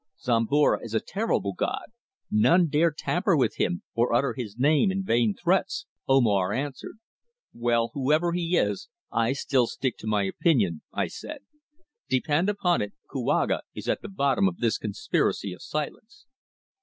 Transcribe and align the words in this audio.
"Zomara 0.19 0.79
is 0.81 0.95
a 0.95 0.99
terrible 0.99 1.53
god. 1.53 1.91
None 2.31 2.69
dare 2.69 2.89
tamper 2.89 3.37
with 3.37 3.57
him, 3.57 3.83
or 3.93 4.15
utter 4.15 4.33
his 4.33 4.57
name 4.57 4.91
in 4.91 5.03
vain 5.03 5.35
threats," 5.35 5.85
Omar 6.07 6.51
answered. 6.53 6.97
"Well, 7.53 7.91
whoever 7.93 8.31
he 8.31 8.57
is 8.57 8.89
I 9.11 9.33
still 9.33 9.67
stick 9.67 9.97
to 9.99 10.07
my 10.07 10.23
opinion," 10.23 10.81
I 10.91 11.05
said. 11.05 11.41
"Depend 12.09 12.49
upon 12.49 12.81
it 12.81 12.93
Kouaga 13.11 13.61
is 13.75 13.87
at 13.87 14.01
the 14.01 14.09
bottom 14.09 14.47
of 14.47 14.57
this 14.57 14.79
conspiracy 14.79 15.53
of 15.53 15.61
silence." 15.61 16.25